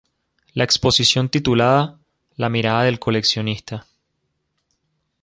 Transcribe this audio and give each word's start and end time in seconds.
La 0.55 0.63
exposición 0.63 1.29
titulada 1.29 1.99
"La 2.35 2.49
Mirada 2.49 2.81
del 2.85 2.97
Coleccionista. 2.97 3.85